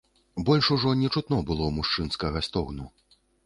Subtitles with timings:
[0.47, 2.93] Больш ужо не чутно было мужчынскага стогну.